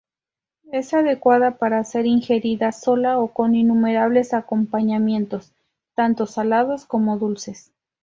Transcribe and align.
Es 0.71 0.95
adecuada 0.95 1.59
para 1.59 1.83
ser 1.83 2.07
ingerida 2.07 2.71
sola 2.71 3.19
o 3.19 3.27
con 3.31 3.53
innumerables 3.53 4.33
acompañamientos, 4.33 5.51
tanto 5.93 6.25
salados 6.25 6.85
como 6.87 7.19
dulces. 7.19 7.71